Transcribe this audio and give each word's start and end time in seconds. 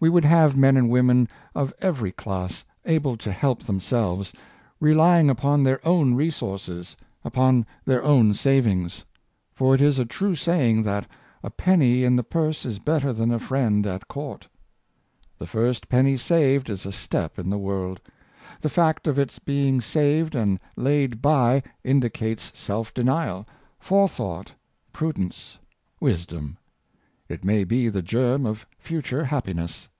We 0.00 0.08
would 0.10 0.24
have 0.24 0.56
men 0.56 0.76
and 0.76 0.88
women 0.90 1.26
of 1.56 1.74
every 1.80 2.12
class 2.12 2.64
able 2.84 3.16
to 3.16 3.32
help 3.32 3.64
themselves— 3.64 4.32
relying 4.80 5.28
upon 5.28 5.64
their 5.64 5.84
own 5.84 6.14
resources— 6.14 6.96
upon 7.24 7.66
their 7.84 8.00
own 8.04 8.32
savings; 8.34 9.04
for 9.52 9.74
it 9.74 9.80
is 9.80 9.98
a 9.98 10.04
true 10.04 10.36
say 10.36 10.70
ing 10.70 10.84
that'' 10.84 11.08
a 11.42 11.50
penny 11.50 12.04
in 12.04 12.14
the 12.14 12.22
purse 12.22 12.64
is 12.64 12.78
better 12.78 13.12
than 13.12 13.32
a 13.32 13.40
friend 13.40 13.88
at 13.88 14.06
court." 14.06 14.46
The 15.36 15.48
first 15.48 15.88
penny 15.88 16.16
saved 16.16 16.70
is 16.70 16.86
a 16.86 16.92
step 16.92 17.36
in 17.36 17.50
the 17.50 17.58
world. 17.58 18.00
The 18.60 18.70
fact 18.70 19.08
of 19.08 19.18
its 19.18 19.40
being 19.40 19.80
saved 19.80 20.36
and 20.36 20.60
laid 20.76 21.20
by 21.20 21.60
indicates 21.82 22.56
self 22.56 22.94
denial, 22.94 23.48
forethought, 23.80 24.52
prudence, 24.92 25.58
wisdom. 26.00 26.56
It 27.28 27.44
may 27.44 27.64
be 27.64 27.90
the 27.90 28.00
germ 28.00 28.46
of 28.46 28.64
future 28.78 29.24
happiness. 29.26 29.90